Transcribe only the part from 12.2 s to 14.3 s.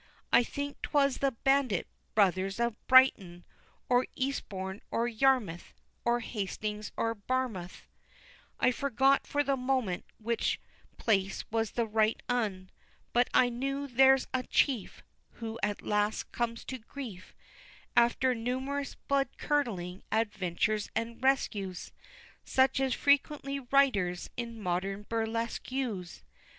'un But I know there's